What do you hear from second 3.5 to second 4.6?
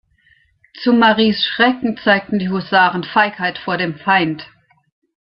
vor dem Feind.